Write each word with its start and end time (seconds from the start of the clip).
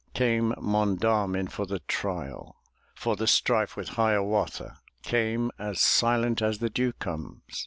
Came 0.15 0.55
Monda'min 0.57 1.47
for 1.51 1.67
the 1.67 1.77
trial. 1.77 2.55
For 2.95 3.15
the 3.15 3.27
strife 3.27 3.75
with 3.77 3.89
Hiawatha; 3.89 4.79
Came 5.03 5.51
as 5.59 5.79
silent 5.79 6.41
as 6.41 6.57
the 6.57 6.71
dew 6.71 6.93
comes. 6.93 7.41